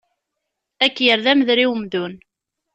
Ad 0.85 0.91
k-yerr 0.95 1.19
d 1.25 1.27
amder 1.31 1.57
i 1.63 1.65
umdun. 1.73 2.13